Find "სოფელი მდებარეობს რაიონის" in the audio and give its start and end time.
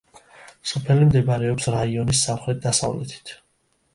0.71-2.21